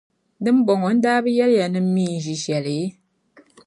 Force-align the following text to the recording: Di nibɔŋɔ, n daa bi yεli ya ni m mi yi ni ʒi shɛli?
Di 0.43 0.49
nibɔŋɔ, 0.55 0.87
n 0.93 0.99
daa 1.03 1.23
bi 1.23 1.31
yεli 1.37 1.55
ya 1.59 1.67
ni 1.73 1.79
m 1.83 1.87
mi 1.93 2.03
yi 2.11 2.15
ni 2.25 2.31
ʒi 2.35 2.35
shɛli? 2.43 2.77